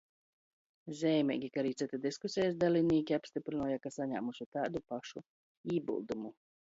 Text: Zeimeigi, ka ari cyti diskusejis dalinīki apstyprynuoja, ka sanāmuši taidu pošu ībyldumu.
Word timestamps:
Zeimeigi, 0.99 1.49
ka 1.53 1.59
ari 1.61 1.73
cyti 1.81 1.97
diskusejis 2.05 2.57
dalinīki 2.63 3.17
apstyprynuoja, 3.19 3.79
ka 3.85 3.95
sanāmuši 3.99 4.49
taidu 4.57 4.83
pošu 4.93 5.25
ībyldumu. 5.77 6.35